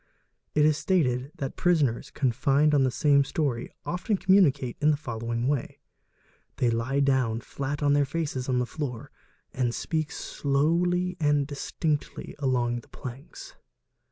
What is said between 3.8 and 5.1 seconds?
often communicate— in the